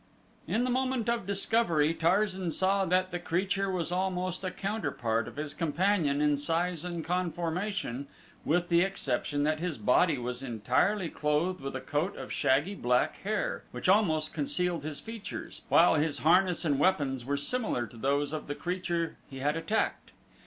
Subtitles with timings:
[0.47, 5.35] In the moment of discovery Tarzan saw that the creature was almost a counterpart of
[5.35, 8.07] his companion in size and conformation,
[8.43, 13.17] with the exception that his body was entirely clothed with a coat of shaggy black
[13.17, 18.33] hair which almost concealed his features, while his harness and weapons were similar to those
[18.33, 20.09] of the creature he had attacked.